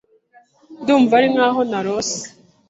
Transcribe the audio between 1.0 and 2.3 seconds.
ari nk'aho narose.